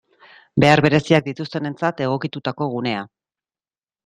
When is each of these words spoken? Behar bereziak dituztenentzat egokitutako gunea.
Behar 0.63 0.81
bereziak 0.85 1.27
dituztenentzat 1.27 2.01
egokitutako 2.07 2.71
gunea. 2.73 3.05